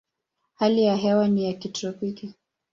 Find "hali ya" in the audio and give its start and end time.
0.53-0.95